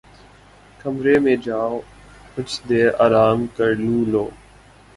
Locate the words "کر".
3.55-3.69